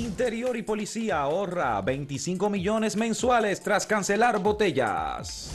[0.00, 5.50] Interior y Policía ahorra 25 millones mensuales tras cancelar botellas.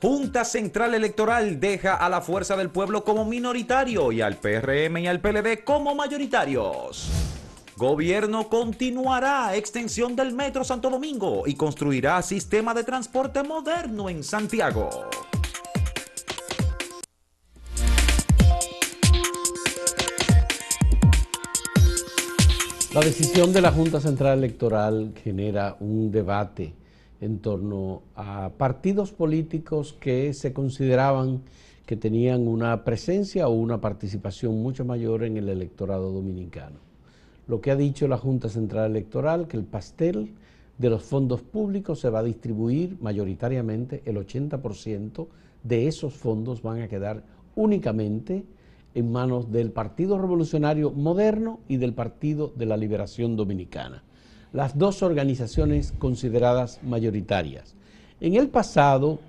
[0.00, 5.06] Junta Central Electoral deja a la Fuerza del Pueblo como minoritario y al PRM y
[5.06, 7.10] al PLD como mayoritarios.
[7.76, 15.10] Gobierno continuará extensión del Metro Santo Domingo y construirá sistema de transporte moderno en Santiago.
[22.98, 26.74] La decisión de la Junta Central Electoral genera un debate
[27.20, 31.42] en torno a partidos políticos que se consideraban
[31.86, 36.80] que tenían una presencia o una participación mucho mayor en el electorado dominicano.
[37.46, 40.32] Lo que ha dicho la Junta Central Electoral, que el pastel
[40.76, 45.28] de los fondos públicos se va a distribuir mayoritariamente, el 80%
[45.62, 47.22] de esos fondos van a quedar
[47.54, 48.42] únicamente
[48.94, 54.02] en manos del Partido Revolucionario Moderno y del Partido de la Liberación Dominicana,
[54.52, 57.74] las dos organizaciones consideradas mayoritarias.
[58.20, 59.20] En el pasado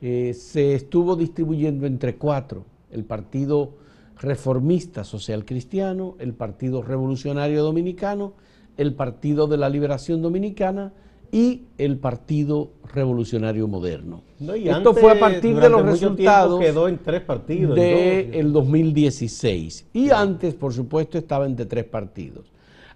[0.00, 3.74] eh, se estuvo distribuyendo entre cuatro, el Partido
[4.18, 8.32] Reformista Social Cristiano, el Partido Revolucionario Dominicano,
[8.76, 10.92] el Partido de la Liberación Dominicana,
[11.32, 14.22] y el Partido Revolucionario Moderno.
[14.40, 20.54] Esto fue a partir de los resultados quedó en tres partidos del 2016 y antes,
[20.54, 22.46] por supuesto, estaba entre tres partidos.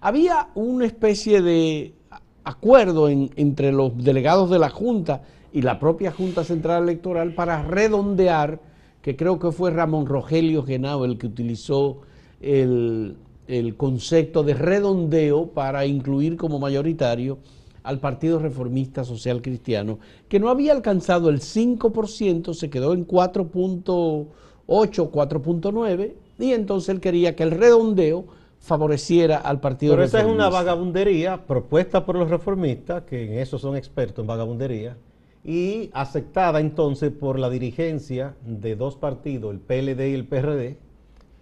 [0.00, 1.94] Había una especie de
[2.42, 8.60] acuerdo entre los delegados de la Junta y la propia Junta Central Electoral para redondear,
[9.00, 12.00] que creo que fue Ramón Rogelio Genao el que utilizó
[12.40, 17.38] el, el concepto de redondeo para incluir como mayoritario
[17.84, 24.26] al Partido Reformista Social Cristiano, que no había alcanzado el 5%, se quedó en 4.8,
[24.66, 28.24] 4.9, y entonces él quería que el redondeo
[28.58, 33.58] favoreciera al Partido Pero esa es una vagabundería propuesta por los reformistas, que en eso
[33.58, 34.96] son expertos en vagabundería,
[35.44, 40.78] y aceptada entonces por la dirigencia de dos partidos, el PLD y el PRD,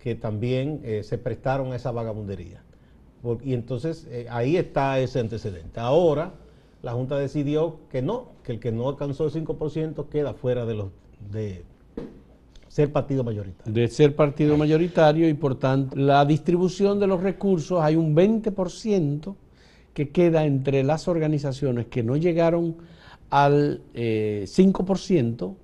[0.03, 2.61] que también eh, se prestaron a esa vagabundería
[3.44, 5.81] y entonces eh, ahí está ese antecedente.
[5.81, 6.34] Ahora
[6.83, 10.75] la Junta decidió que no, que el que no alcanzó el 5% queda fuera de
[10.75, 10.88] los
[11.31, 11.65] de
[12.69, 13.72] ser partido mayoritario.
[13.72, 19.37] De ser partido mayoritario y por tanto la distribución de los recursos hay un 20%
[19.94, 22.77] que queda entre las organizaciones que no llegaron
[23.31, 25.54] al 5% eh,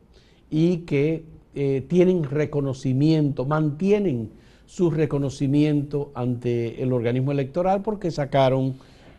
[0.51, 4.31] y que eh, tienen reconocimiento, mantienen
[4.69, 8.75] su reconocimiento ante el organismo electoral porque sacaron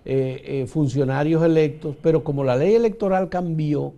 [0.05, 3.93] eh, eh, funcionarios electos, pero como la ley electoral cambió,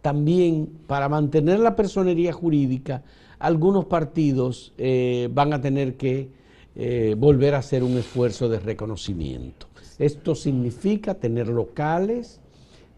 [0.00, 3.02] también para mantener la personería jurídica,
[3.40, 6.40] algunos partidos eh, van a tener que
[7.18, 9.66] volver a hacer un esfuerzo de reconocimiento.
[9.98, 12.40] Esto significa tener locales,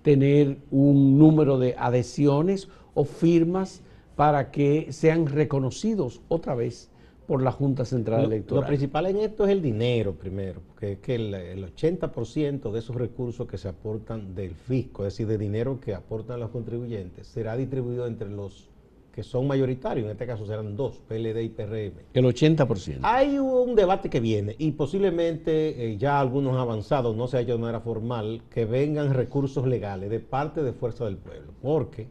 [0.02, 3.82] tener un número de adhesiones o firmas
[4.14, 6.88] para que sean reconocidos otra vez
[7.26, 8.62] por la Junta Central Electoral.
[8.62, 12.78] Lo principal en esto es el dinero primero, porque es que el, el 80% de
[12.78, 17.26] esos recursos que se aportan del fisco, es decir, de dinero que aportan los contribuyentes,
[17.26, 18.68] será distribuido entre los
[19.14, 21.92] que son mayoritarios, en este caso serán dos, PLD y PRM.
[22.14, 22.98] El 80%.
[23.02, 27.52] Hay un debate que viene y posiblemente eh, ya algunos avanzados, no se ha hecho
[27.52, 32.08] de manera formal, que vengan recursos legales de parte de Fuerza del Pueblo, porque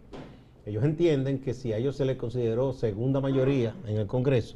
[0.65, 4.55] ellos entienden que si a ellos se les consideró segunda mayoría en el Congreso,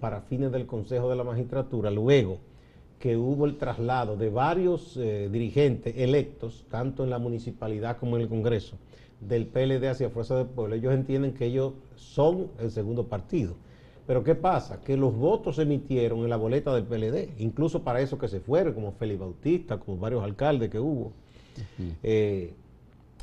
[0.00, 2.38] para fines del Consejo de la Magistratura, luego
[2.98, 8.22] que hubo el traslado de varios eh, dirigentes electos, tanto en la municipalidad como en
[8.22, 8.76] el Congreso,
[9.20, 13.54] del PLD hacia Fuerza del Pueblo, ellos entienden que ellos son el segundo partido.
[14.06, 14.80] Pero ¿qué pasa?
[14.82, 18.40] Que los votos se emitieron en la boleta del PLD, incluso para eso que se
[18.40, 21.12] fueron, como Félix Bautista, como varios alcaldes que hubo.
[22.02, 22.54] Eh,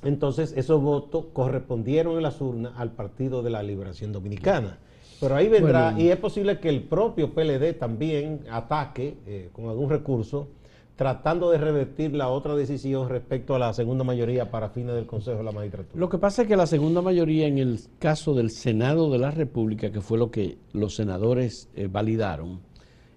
[0.04, 4.78] entonces, esos votos correspondieron en las urnas al Partido de la Liberación Dominicana.
[5.24, 9.90] Pero ahí vendrá, y es posible que el propio PLD también ataque eh, con algún
[9.90, 10.50] recurso,
[10.98, 15.38] tratando de revertir la otra decisión respecto a la segunda mayoría para fines del Consejo
[15.38, 15.98] de la Magistratura.
[16.00, 19.32] Lo que pasa es que la segunda mayoría en el caso del Senado de la
[19.32, 22.60] República, que fue lo que los senadores eh, validaron,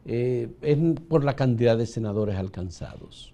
[0.07, 0.79] eh, es
[1.09, 3.33] por la cantidad de senadores alcanzados.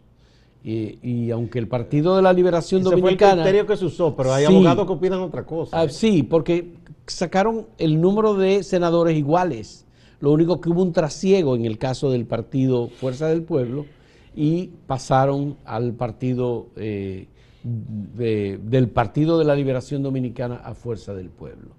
[0.64, 3.16] Y, aunque el Partido de la Liberación Dominicana...
[3.16, 5.80] Fue el criterio que se usó, pero hay abogados que opinan otra cosa.
[5.80, 6.74] Ah, sí, porque
[7.12, 9.86] sacaron el número de senadores iguales.
[10.20, 13.86] Lo único que hubo un trasiego en el caso del partido Fuerza del Pueblo
[14.34, 17.28] y pasaron al partido eh,
[17.64, 21.70] del Partido de la Liberación Dominicana a Fuerza del Pueblo.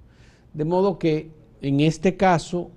[0.54, 1.32] De modo que
[1.62, 2.72] en este caso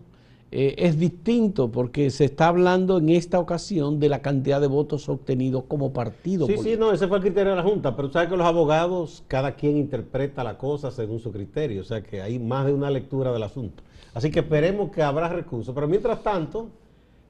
[0.53, 5.09] eh, es distinto porque se está hablando en esta ocasión de la cantidad de votos
[5.09, 6.47] obtenidos como partido.
[6.47, 9.25] Sí, sí, no, ese fue el criterio de la Junta, pero sabes que los abogados,
[9.27, 12.91] cada quien interpreta la cosa según su criterio, o sea que hay más de una
[12.91, 13.83] lectura del asunto.
[14.15, 16.69] Así que esperemos que habrá recursos, pero mientras tanto,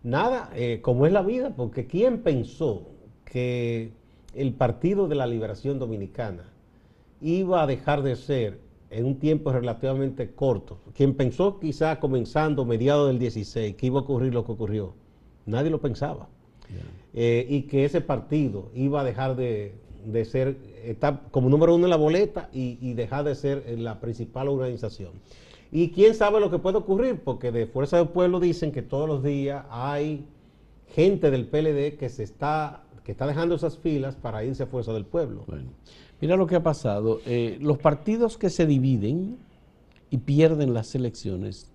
[0.03, 2.83] nada, eh, como es la vida, porque ¿quién pensó
[3.25, 3.93] que
[4.35, 6.45] el Partido de la Liberación Dominicana
[7.23, 10.79] iba a dejar de ser en un tiempo relativamente corto.
[10.95, 14.95] Quien pensó quizá comenzando mediados del 16 que iba a ocurrir lo que ocurrió,
[15.45, 16.29] nadie lo pensaba.
[17.15, 19.75] Eh, y que ese partido iba a dejar de,
[20.25, 25.13] ser, estar como número uno en la boleta y, dejar de ser la principal organización.
[25.73, 29.09] Y quién sabe lo que puede ocurrir, porque de Fuerza del Pueblo dicen que todos
[29.09, 30.27] los días hay
[30.95, 34.93] gente del PLD que se está, que está dejando esas filas para irse a Fuerza
[34.93, 35.45] del Pueblo.
[36.21, 37.21] Mira lo que ha pasado.
[37.27, 39.37] Eh, los partidos que se dividen
[40.11, 41.71] y pierden las elecciones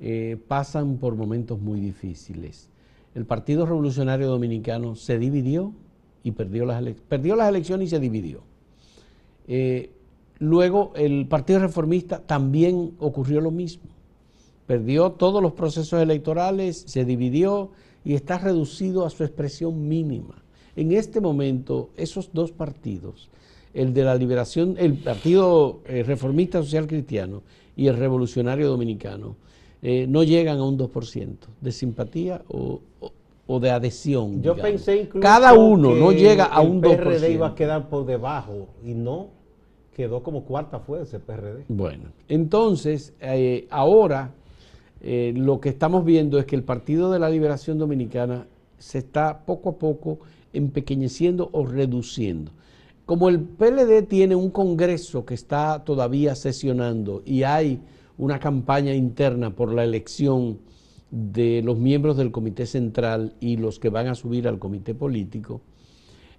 [0.00, 2.68] eh, pasan por momentos muy difíciles.
[3.14, 5.72] El Partido Revolucionario Dominicano se dividió
[6.22, 8.42] y perdió las, perdió las elecciones y se dividió.
[9.48, 9.90] Eh,
[10.38, 13.90] luego el Partido Reformista también ocurrió lo mismo.
[14.66, 17.72] Perdió todos los procesos electorales, se dividió
[18.04, 20.42] y está reducido a su expresión mínima.
[20.76, 23.28] En este momento, esos dos partidos
[23.74, 27.42] el de la liberación, el Partido eh, Reformista Social Cristiano
[27.76, 29.36] y el Revolucionario Dominicano,
[29.80, 32.80] eh, no llegan a un 2% de simpatía o,
[33.60, 34.42] de adhesión.
[34.42, 36.90] Yo pensé incluso Cada uno no llega a un 2%.
[36.90, 39.28] El PRD iba a quedar por debajo y no
[39.94, 41.64] quedó como cuarta fuerza el PRD.
[41.68, 44.32] Bueno, entonces eh, ahora
[45.02, 48.46] lo que estamos viendo es que el Partido de la Liberación Dominicana
[48.78, 50.20] se está poco a poco
[50.52, 52.52] empequeñeciendo o reduciendo.
[53.12, 57.78] Como el PLD tiene un Congreso que está todavía sesionando y hay
[58.16, 60.60] una campaña interna por la elección
[61.10, 65.60] de los miembros del Comité Central y los que van a subir al Comité Político,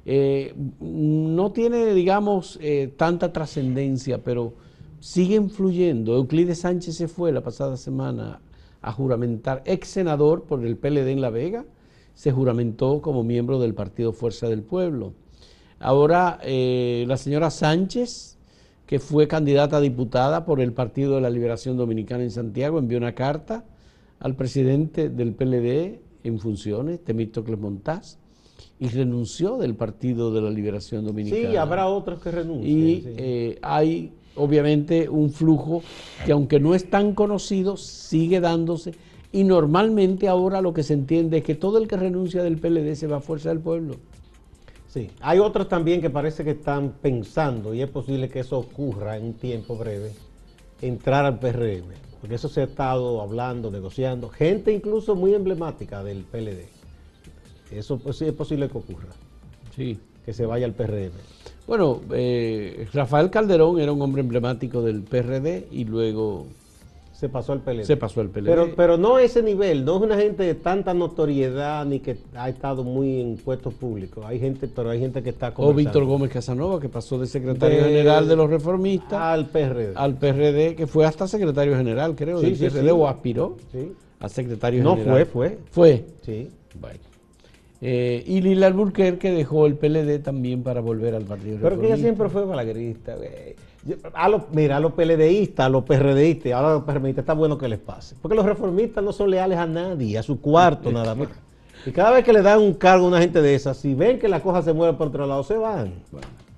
[0.03, 4.55] eh, no tiene, digamos, eh, tanta trascendencia, pero
[4.99, 6.15] sigue influyendo.
[6.15, 8.41] Euclides Sánchez se fue la pasada semana
[8.81, 11.65] a juramentar, ex senador por el PLD en La Vega,
[12.15, 15.13] se juramentó como miembro del Partido Fuerza del Pueblo.
[15.79, 18.37] Ahora eh, la señora Sánchez,
[18.85, 22.97] que fue candidata a diputada por el Partido de la Liberación Dominicana en Santiago, envió
[22.97, 23.65] una carta
[24.19, 28.17] al presidente del PLD en funciones, Temístocles Montaz,
[28.79, 31.49] y renunció del Partido de la Liberación Dominicana.
[31.49, 32.77] Sí, habrá otros que renuncien.
[32.77, 35.83] Y eh, hay obviamente un flujo
[36.25, 38.93] que aunque no es tan conocido, sigue dándose.
[39.31, 42.95] Y normalmente ahora lo que se entiende es que todo el que renuncia del PLD
[42.95, 43.95] se va a fuerza del pueblo.
[44.93, 49.17] Sí, hay otros también que parece que están pensando, y es posible que eso ocurra
[49.17, 50.11] en un tiempo breve,
[50.83, 51.87] entrar al PRM,
[52.21, 56.67] porque eso se ha estado hablando, negociando, gente incluso muy emblemática del PLD.
[57.71, 59.09] Eso pues, sí es posible que ocurra.
[59.75, 59.97] Sí.
[60.23, 61.11] Que se vaya al PRM.
[61.65, 66.45] Bueno, eh, Rafael Calderón era un hombre emblemático del PRD y luego
[67.23, 67.85] se pasó al PLD.
[67.85, 68.47] Se pasó al PLD.
[68.47, 72.17] Pero, pero no a ese nivel, no es una gente de tanta notoriedad ni que
[72.35, 74.25] ha estado muy en puestos públicos.
[74.27, 77.81] Hay gente, pero hay gente que está O Víctor Gómez Casanova, que pasó de secretario
[77.85, 79.93] general de los reformistas al PRD.
[79.95, 83.55] Al PRD, que fue hasta secretario general, creo, del PRD, o aspiró
[84.19, 85.05] a secretario general.
[85.05, 85.57] No fue, fue.
[85.71, 86.05] Fue.
[86.23, 86.49] Sí.
[86.77, 86.99] Bueno.
[87.79, 91.98] Eh, y Lila Alburquerque dejó el PLD también para volver al Partido Pero que ella
[91.98, 93.55] siempre fue balaguerista, güey.
[94.13, 97.57] A los, mira, a los PLDistas, a los PRDistas, ahora a los PRMistas está bueno
[97.57, 98.15] que les pase.
[98.21, 101.27] Porque los reformistas no son leales a nadie, a su cuarto nada más.
[101.85, 104.19] Y cada vez que le dan un cargo a una gente de esas, si ven
[104.19, 105.93] que la cosa se mueve por otro lado, se van.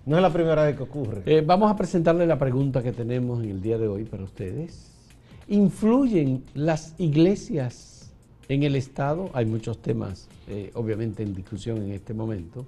[0.06, 1.24] no es la primera vez que ocurre.
[1.26, 4.92] Eh, vamos a presentarle la pregunta que tenemos en el día de hoy para ustedes.
[5.48, 8.12] ¿Influyen las iglesias
[8.50, 9.32] en el Estado?
[9.34, 12.68] Hay muchos temas, eh, obviamente, en discusión en este momento.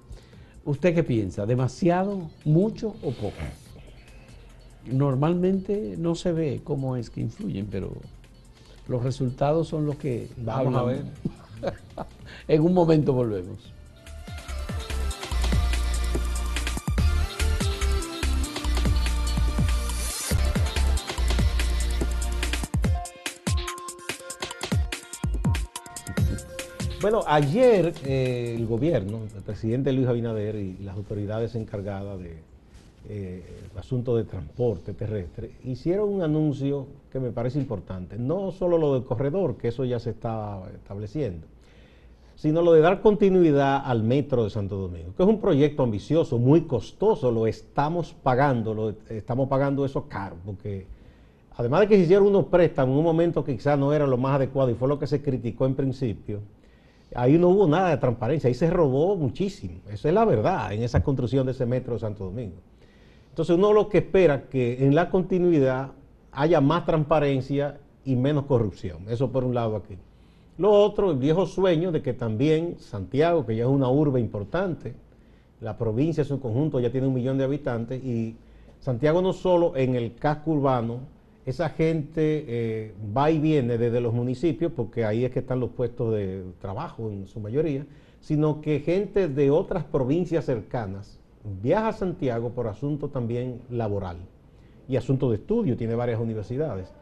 [0.66, 1.46] ¿Usted qué piensa?
[1.46, 3.34] ¿Demasiado, mucho o poco?
[4.92, 7.92] Normalmente no se ve cómo es que influyen, pero
[8.88, 11.04] los resultados son los que vamos a ver.
[12.48, 13.74] en un momento volvemos.
[27.00, 32.38] Bueno, ayer eh, el gobierno, el presidente Luis Abinader y las autoridades encargadas de
[33.10, 33.42] eh,
[33.78, 38.18] asunto de transporte terrestre, hicieron un anuncio que me parece importante.
[38.18, 41.48] No solo lo del corredor, que eso ya se está estableciendo,
[42.36, 46.38] sino lo de dar continuidad al metro de Santo Domingo, que es un proyecto ambicioso,
[46.38, 50.86] muy costoso, lo estamos pagando, lo estamos pagando eso caro, porque
[51.56, 54.18] además de que se hicieron unos préstamos en un momento que quizás no era lo
[54.18, 56.42] más adecuado y fue lo que se criticó en principio,
[57.16, 59.76] ahí no hubo nada de transparencia, ahí se robó muchísimo.
[59.90, 62.58] Esa es la verdad en esa construcción de ese metro de Santo Domingo.
[63.38, 65.92] Entonces uno lo que espera que en la continuidad
[66.32, 69.04] haya más transparencia y menos corrupción.
[69.08, 69.96] Eso por un lado aquí.
[70.58, 74.96] Lo otro, el viejo sueño de que también Santiago, que ya es una urbe importante,
[75.62, 78.36] la provincia en su conjunto ya tiene un millón de habitantes y
[78.80, 81.02] Santiago no solo en el casco urbano,
[81.46, 85.70] esa gente eh, va y viene desde los municipios, porque ahí es que están los
[85.70, 87.86] puestos de trabajo en su mayoría,
[88.20, 91.20] sino que gente de otras provincias cercanas
[91.62, 94.18] viaja a Santiago por asunto también laboral
[94.88, 96.94] y asunto de estudio, tiene varias universidades.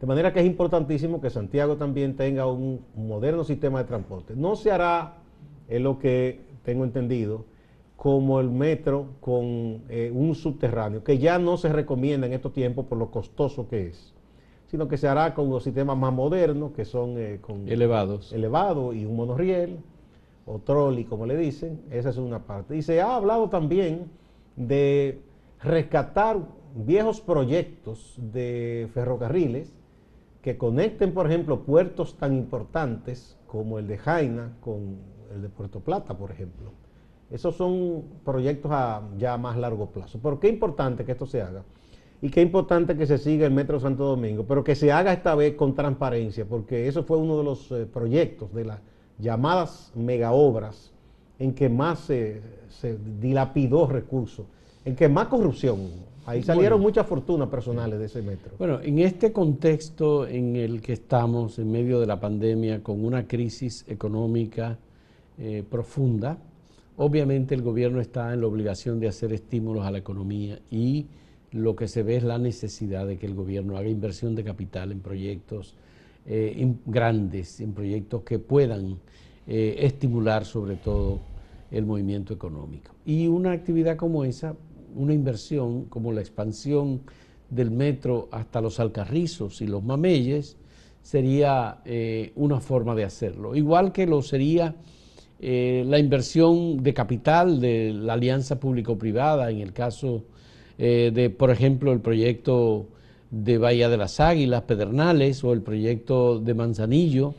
[0.00, 4.34] De manera que es importantísimo que Santiago también tenga un moderno sistema de transporte.
[4.34, 5.18] No se hará,
[5.68, 7.44] es lo que tengo entendido,
[7.96, 12.86] como el metro con eh, un subterráneo, que ya no se recomienda en estos tiempos
[12.86, 14.14] por lo costoso que es,
[14.68, 18.32] sino que se hará con los sistemas más modernos, que son eh, con elevados.
[18.32, 19.80] Elevados y un monorriel,
[20.54, 22.76] o trolley, como le dicen, esa es una parte.
[22.76, 24.10] Y se ha hablado también
[24.56, 25.22] de
[25.62, 26.38] rescatar
[26.74, 29.72] viejos proyectos de ferrocarriles
[30.42, 34.98] que conecten, por ejemplo, puertos tan importantes como el de Jaina con
[35.34, 36.72] el de Puerto Plata, por ejemplo
[37.30, 40.18] esos son proyectos a ya más largo plazo.
[40.22, 41.62] Pero qué importante que esto se haga.
[42.20, 45.34] Y qué importante que se siga el Metro Santo Domingo, pero que se haga esta
[45.34, 48.80] vez con transparencia, porque eso fue uno de los eh, proyectos de las
[49.20, 50.92] llamadas megaobras
[51.38, 52.42] en que más se,
[53.20, 54.46] dilapidó recursos,
[54.84, 56.10] en que más corrupción.
[56.26, 58.52] Ahí salieron muchas fortunas personales de ese metro.
[58.58, 63.26] Bueno, en este contexto en el que estamos, en medio de la pandemia, con una
[63.26, 64.78] crisis económica
[65.38, 66.38] eh, profunda,
[67.02, 71.06] Obviamente el gobierno está en la obligación de hacer estímulos a la economía y
[71.50, 74.92] lo que se ve es la necesidad de que el gobierno haga inversión de capital
[74.92, 75.76] en proyectos
[76.26, 78.98] eh, grandes, en proyectos que puedan
[79.46, 81.20] eh, estimular sobre todo
[81.70, 82.92] el movimiento económico.
[83.06, 84.54] Y una actividad como esa,
[84.94, 87.00] una inversión como la expansión
[87.48, 90.56] del metro hasta los Alcarrizos y los Mameyes,
[91.02, 93.56] sería eh, una forma de hacerlo.
[93.56, 94.76] Igual que lo sería
[95.42, 100.24] la inversión de capital de la alianza público-privada, en el caso
[100.76, 102.88] de, por ejemplo, el proyecto
[103.30, 107.34] de Bahía de las Águilas, Pedernales, o el proyecto de Manzanillo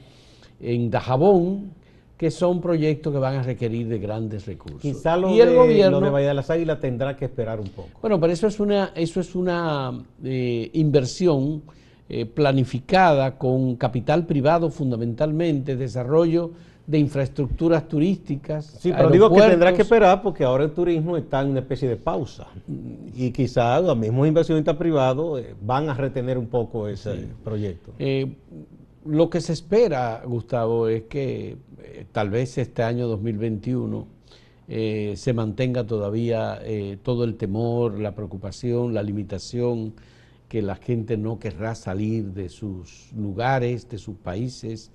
[0.59, 1.71] en Dajabón,
[2.17, 4.81] que son proyectos que van a requerir de grandes recursos.
[4.81, 7.69] Quizá lo, y el de, gobierno, de Bahía de las Águilas tendrá que esperar un
[7.69, 7.89] poco.
[8.01, 11.63] Bueno, pero eso es una, eso es una eh, inversión
[12.33, 16.51] planificada con capital privado fundamentalmente, desarrollo
[16.91, 18.65] de infraestructuras turísticas.
[18.65, 21.87] Sí, pero digo que tendrá que esperar porque ahora el turismo está en una especie
[21.87, 22.47] de pausa
[23.15, 27.93] y quizás los mismos inversionistas privados eh, van a retener un poco ese proyecto.
[27.97, 28.35] Eh,
[29.05, 34.07] lo que se espera, Gustavo, es que eh, tal vez este año 2021
[34.67, 36.61] se mantenga todavía
[37.03, 39.93] todo el temor, la preocupación, la limitación,
[40.47, 44.89] que la gente no querrá salir de sus lugares, de sus países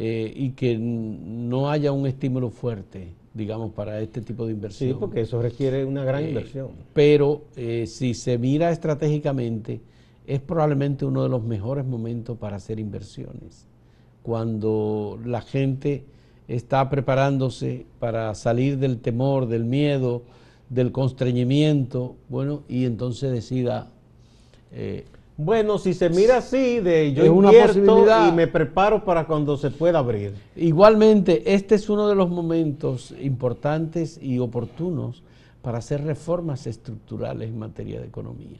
[0.00, 4.90] eh, y que no haya un estímulo fuerte, digamos, para este tipo de inversión.
[4.90, 6.68] Sí, porque eso requiere una gran eh, inversión.
[6.94, 9.80] Pero eh, si se mira estratégicamente,
[10.24, 13.66] es probablemente uno de los mejores momentos para hacer inversiones.
[14.22, 16.04] Cuando la gente
[16.46, 20.22] está preparándose para salir del temor, del miedo,
[20.68, 23.90] del constreñimiento, bueno, y entonces decida
[25.38, 30.00] bueno, si se mira así, de yo invierto y me preparo para cuando se pueda
[30.00, 30.34] abrir.
[30.56, 35.22] Igualmente, este es uno de los momentos importantes y oportunos
[35.62, 38.58] para hacer reformas estructurales en materia de economía.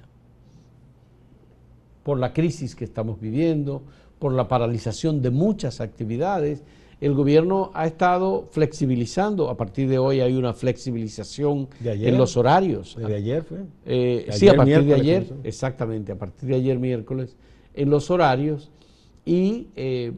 [2.04, 3.82] Por la crisis que estamos viviendo,
[4.20, 6.62] por la paralización de muchas actividades,
[7.00, 9.50] el gobierno ha estado flexibilizando.
[9.50, 12.96] A partir de hoy hay una flexibilización en los horarios.
[12.96, 13.58] ¿De ayer fue?
[13.86, 17.36] Eh, sí, a partir de ayer, exactamente, a partir de ayer miércoles,
[17.74, 18.70] en los horarios
[19.24, 20.12] y eh,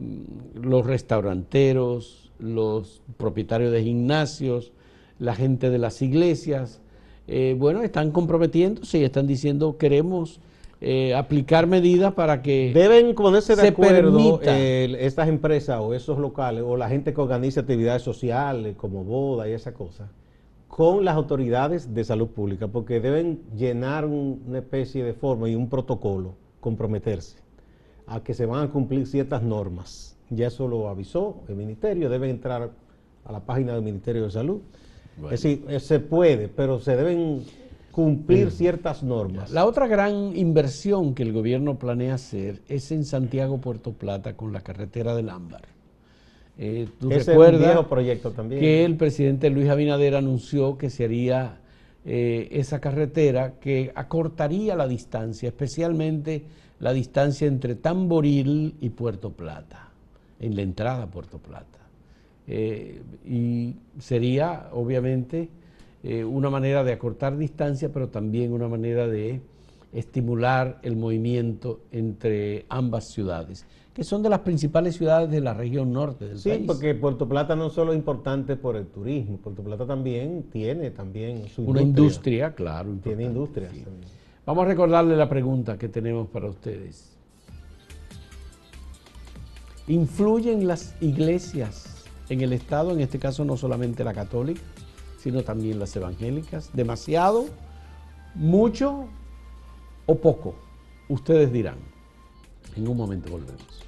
[0.55, 4.71] los restauranteros, los propietarios de gimnasios,
[5.19, 6.81] la gente de las iglesias,
[7.27, 10.39] eh, bueno, están comprometiéndose y están diciendo queremos
[10.83, 16.75] eh, aplicar medidas para que deben ponerse de acuerdo estas empresas o esos locales o
[16.75, 20.09] la gente que organiza actividades sociales como boda y esa cosa
[20.67, 25.69] con las autoridades de salud pública porque deben llenar una especie de forma y un
[25.69, 27.37] protocolo comprometerse
[28.07, 30.17] a que se van a cumplir ciertas normas.
[30.31, 32.71] Ya eso lo avisó el ministerio deben entrar
[33.25, 34.61] a la página del ministerio de salud.
[35.25, 37.43] Es decir eh, se puede pero se deben
[37.91, 39.51] cumplir ciertas normas.
[39.51, 44.53] La otra gran inversión que el gobierno planea hacer es en Santiago Puerto Plata con
[44.53, 45.61] la carretera del Ámbar.
[46.57, 48.61] Eh, ¿Tú Ese recuerdas proyecto también.
[48.61, 51.59] que el presidente Luis Abinader anunció que se haría
[52.05, 56.43] eh, esa carretera que acortaría la distancia, especialmente
[56.79, 59.89] la distancia entre Tamboril y Puerto Plata,
[60.39, 61.79] en la entrada a Puerto Plata.
[62.47, 65.49] Eh, y sería, obviamente,
[66.03, 69.41] eh, una manera de acortar distancia, pero también una manera de
[69.93, 75.91] estimular el movimiento entre ambas ciudades, que son de las principales ciudades de la región
[75.91, 76.43] norte del país.
[76.43, 80.91] Sí, porque Puerto Plata no solo es importante por el turismo, Puerto Plata también tiene
[80.91, 82.95] también su una industria, claro.
[83.03, 83.69] Tiene industria.
[84.45, 87.15] Vamos a recordarle la pregunta que tenemos para ustedes.
[89.87, 94.61] ¿Influyen las iglesias en el Estado, en este caso no solamente la católica,
[95.21, 96.71] sino también las evangélicas?
[96.73, 97.45] ¿Demasiado?
[98.33, 99.05] ¿Mucho?
[100.07, 100.55] ¿O poco?
[101.09, 101.77] Ustedes dirán.
[102.75, 103.83] En un momento volvemos.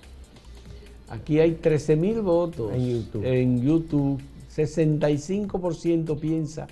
[1.09, 3.25] Aquí hay 13 mil votos en YouTube.
[3.25, 4.21] En YouTube.
[4.55, 6.67] 65% piensa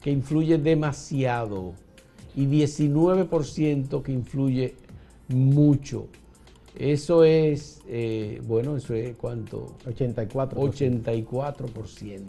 [0.00, 1.72] que influye demasiado
[2.36, 4.74] y 19% que influye
[5.28, 6.06] mucho.
[6.76, 9.76] Eso es, eh, bueno, eso es cuánto?
[9.86, 10.54] 84%.
[10.54, 12.22] 84%.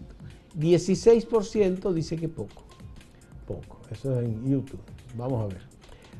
[0.57, 2.63] 16% dice que poco.
[3.47, 3.79] Poco.
[3.91, 4.79] Eso es en YouTube.
[5.17, 5.61] Vamos a ver.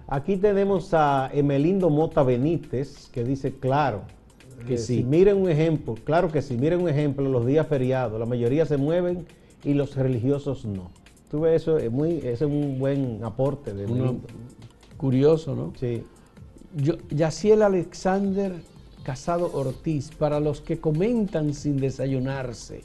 [0.08, 4.04] Aquí tenemos a Emelindo Mota Benítez que dice, claro,
[4.68, 8.20] que eh, si miren un ejemplo, claro que si miren un ejemplo, los días feriados,
[8.20, 9.26] la mayoría se mueven
[9.64, 10.92] y los religiosos no.
[11.30, 13.86] Tú ves eso, es, muy, es un buen aporte de
[14.98, 15.74] Curioso, ¿no?
[15.78, 16.04] Sí.
[16.76, 18.54] Yo, Yaciel Alexander
[19.04, 22.82] Casado Ortiz, para los que comentan sin desayunarse,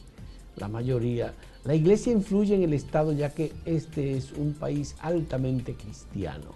[0.56, 1.34] la mayoría.
[1.64, 6.54] La iglesia influye en el Estado ya que este es un país altamente cristiano.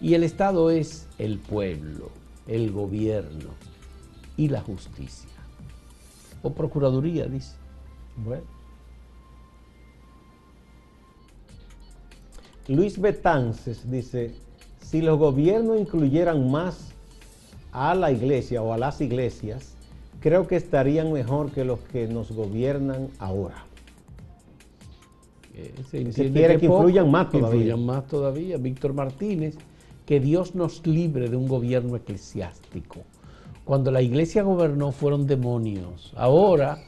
[0.00, 2.10] Y el Estado es el pueblo,
[2.46, 3.71] el gobierno
[4.36, 5.30] y la justicia.
[6.42, 7.54] O Procuraduría, dice.
[8.16, 8.44] Bueno.
[12.68, 14.34] Luis Betances dice,
[14.80, 16.92] si los gobiernos incluyeran más
[17.72, 19.74] a la iglesia o a las iglesias,
[20.20, 23.64] creo que estarían mejor que los que nos gobiernan ahora.
[25.54, 27.56] Eh, se, quiere que, influyan más todavía.
[27.56, 28.56] Influyan más todavía.
[28.56, 29.56] Víctor Martínez,
[30.06, 33.00] que Dios nos libre de un gobierno eclesiástico.
[33.64, 36.12] Cuando la iglesia gobernó fueron demonios.
[36.16, 36.78] Ahora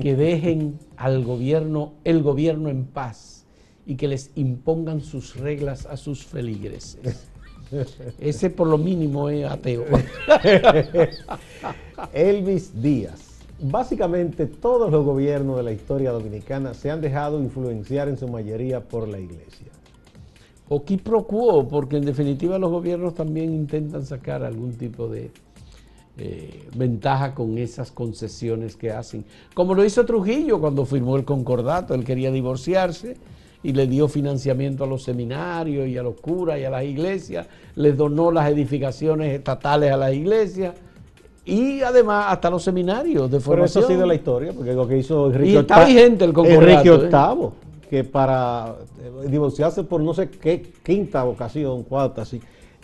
[0.00, 3.44] que dejen al gobierno, el gobierno en paz
[3.86, 7.26] y que les impongan sus reglas a sus feligreses.
[8.18, 9.84] Ese por lo mínimo es ateo.
[12.12, 13.40] Elvis Díaz.
[13.62, 18.80] Básicamente todos los gobiernos de la historia dominicana se han dejado influenciar en su mayoría
[18.80, 19.66] por la iglesia.
[20.68, 25.30] O qui pro quo, porque en definitiva los gobiernos también intentan sacar algún tipo de
[26.18, 29.24] eh, ventaja con esas concesiones que hacen.
[29.54, 33.16] Como lo hizo Trujillo cuando firmó el concordato, él quería divorciarse
[33.62, 37.46] y le dio financiamiento a los seminarios y a los curas y a las iglesias,
[37.74, 40.74] les donó las edificaciones estatales a las iglesias
[41.44, 43.84] y además hasta los seminarios de formación.
[43.84, 46.90] eso ha sido la historia, porque lo que hizo Enrique y está vigente el Enrique
[46.90, 47.50] VIII, ¿eh?
[47.88, 52.40] que para eh, divorciarse por no sé qué quinta ocasión, cuarta, así,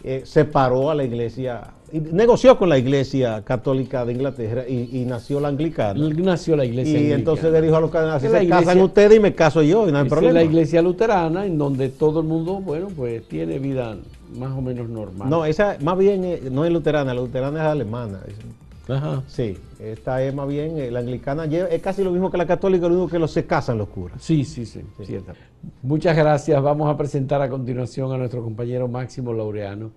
[0.08, 5.48] eh, separó a la iglesia, negoció con la iglesia católica de Inglaterra y, nació la
[5.48, 5.98] anglicana.
[5.98, 9.34] Nació la iglesia Y entonces le dijo a los canales, se casan ustedes y me
[9.34, 10.34] caso yo, y no hay problema.
[10.34, 13.96] la iglesia luterana, en donde todo el mundo, bueno, pues tiene vida
[14.38, 15.28] más o menos normal.
[15.28, 18.20] No, esa más bien eh, no es luterana, la luterana es alemana.
[18.88, 19.22] Ajá.
[19.26, 22.86] Sí, esta es más bien, eh, la anglicana es casi lo mismo que la católica,
[22.88, 24.22] lo único que los se casan los curas.
[24.22, 25.18] Sí, sí, sí, sí.
[25.82, 26.62] Muchas gracias.
[26.62, 29.90] Vamos a presentar a continuación a nuestro compañero Máximo Laureano,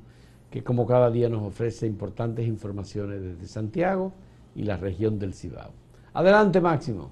[0.50, 4.12] que como cada día nos ofrece importantes informaciones desde Santiago
[4.56, 5.72] y la región del Cibao.
[6.14, 7.12] Adelante, Máximo.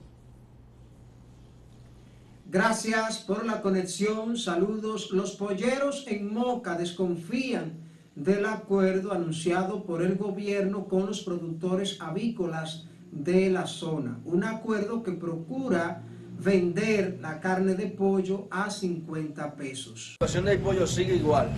[2.49, 4.37] Gracias por la conexión.
[4.37, 5.11] Saludos.
[5.11, 7.86] Los polleros en Moca desconfían
[8.17, 14.19] del acuerdo anunciado por el gobierno con los productores avícolas de la zona.
[14.25, 16.01] Un acuerdo que procura
[16.39, 20.17] vender la carne de pollo a 50 pesos.
[20.19, 21.51] La situación del pollo sigue igual.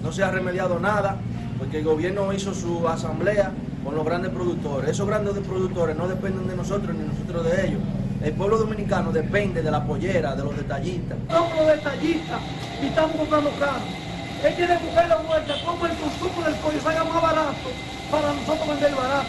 [0.00, 1.18] No se ha remediado nada
[1.58, 4.90] porque el gobierno hizo su asamblea con los grandes productores.
[4.90, 7.80] Esos grandes productores no dependen de nosotros ni nosotros de ellos.
[8.22, 11.18] El pueblo dominicano depende de la pollera, de los detallistas.
[11.28, 12.40] Somos los detallistas
[12.80, 14.05] y estamos comprando carne
[14.44, 17.68] él que buscar la vuelta, como el consumo del pollo salga más barato
[18.10, 19.28] para nosotros vender barato.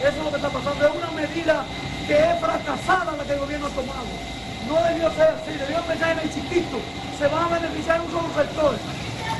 [0.00, 0.86] Eso es lo que está pasando.
[0.86, 1.64] Es una medida
[2.06, 4.10] que es fracasada la que el gobierno ha tomado.
[4.66, 6.78] No debió ser así, debió pensar en el chiquito.
[7.18, 8.74] Se va a beneficiar un solo sector.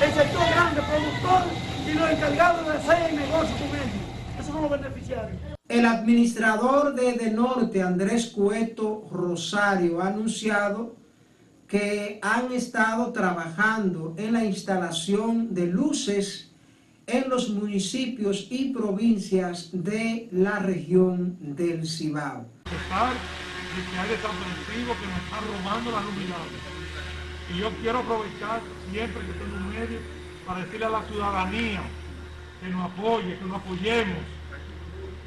[0.02, 1.42] El sector grande, productor
[1.86, 4.00] y los encargados de hacer el negocio con ellos.
[4.38, 5.40] Esos son los beneficiarios.
[5.68, 10.99] El administrador de De Norte, Andrés Cueto Rosario, ha anunciado
[11.70, 16.50] que han estado trabajando en la instalación de luces
[17.06, 22.44] en los municipios y provincias de la región del Cibao.
[22.60, 26.60] de que hay desaprensivos que nos están robando la luminaria.
[27.54, 29.98] Y yo quiero aprovechar siempre que tengo un medio
[30.44, 31.82] para decirle a la ciudadanía
[32.60, 34.18] que nos apoye, que nos apoyemos,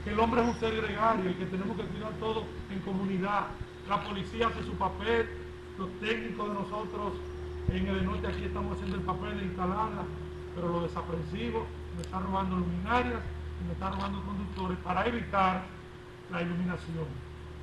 [0.03, 3.47] que el hombre es un ser gregario y que tenemos que cuidar todo en comunidad.
[3.88, 5.42] La policía hace su papel,
[5.77, 7.13] los técnicos de nosotros
[7.69, 10.03] en el norte aquí estamos haciendo el papel de instalarla,
[10.55, 11.63] pero los desaprensivos
[11.95, 13.21] me están robando luminarias
[13.62, 15.63] y me están robando conductores para evitar
[16.31, 17.07] la iluminación.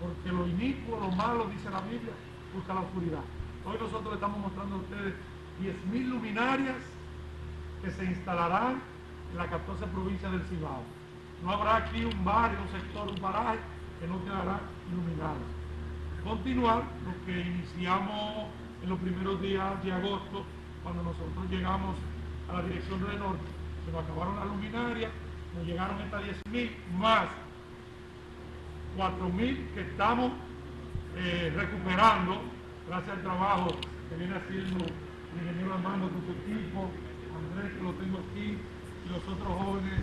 [0.00, 2.12] Porque lo inicuo, lo malo, dice la Biblia,
[2.54, 3.22] busca la oscuridad.
[3.64, 5.14] Hoy nosotros le estamos mostrando a ustedes
[5.60, 6.76] 10.000 luminarias
[7.82, 8.80] que se instalarán
[9.30, 10.82] en las 14 provincias del Cibao.
[11.44, 13.58] No habrá aquí un barrio, un sector, un paraje
[14.00, 15.60] que no quedará iluminado
[16.24, 18.46] continuar lo que iniciamos
[18.82, 20.44] en los primeros días de agosto,
[20.82, 21.96] cuando nosotros llegamos
[22.48, 23.44] a la dirección del norte.
[23.84, 25.10] Se nos acabaron las luminarias,
[25.56, 27.28] nos llegaron estas 10.000 más
[28.96, 30.32] 4.000 que estamos
[31.16, 32.40] eh, recuperando
[32.88, 33.68] gracias al trabajo
[34.08, 36.90] que viene haciendo el ingeniero Armando con su equipo,
[37.36, 38.58] Andrés que lo tengo aquí
[39.06, 40.00] y los otros jóvenes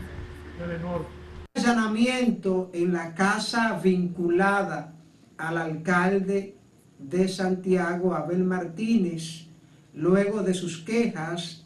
[0.60, 1.08] del norte.
[1.56, 4.97] Allanamiento en la casa vinculada
[5.38, 6.56] al alcalde
[7.00, 9.48] de Santiago, Abel Martínez,
[9.94, 11.66] luego de sus quejas